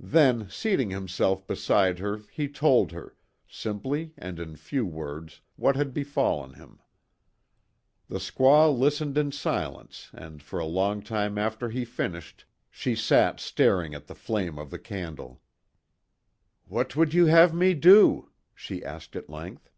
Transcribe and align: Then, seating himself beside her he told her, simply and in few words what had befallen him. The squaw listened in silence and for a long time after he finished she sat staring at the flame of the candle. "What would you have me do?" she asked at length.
Then, 0.00 0.48
seating 0.48 0.88
himself 0.88 1.46
beside 1.46 1.98
her 1.98 2.22
he 2.32 2.48
told 2.48 2.92
her, 2.92 3.14
simply 3.46 4.14
and 4.16 4.38
in 4.38 4.56
few 4.56 4.86
words 4.86 5.42
what 5.56 5.76
had 5.76 5.92
befallen 5.92 6.54
him. 6.54 6.80
The 8.08 8.16
squaw 8.16 8.70
listened 8.74 9.18
in 9.18 9.32
silence 9.32 10.08
and 10.14 10.42
for 10.42 10.58
a 10.58 10.64
long 10.64 11.02
time 11.02 11.36
after 11.36 11.68
he 11.68 11.84
finished 11.84 12.46
she 12.70 12.94
sat 12.94 13.38
staring 13.38 13.94
at 13.94 14.06
the 14.06 14.14
flame 14.14 14.58
of 14.58 14.70
the 14.70 14.78
candle. 14.78 15.42
"What 16.64 16.96
would 16.96 17.12
you 17.12 17.26
have 17.26 17.52
me 17.52 17.74
do?" 17.74 18.30
she 18.54 18.82
asked 18.82 19.14
at 19.14 19.28
length. 19.28 19.68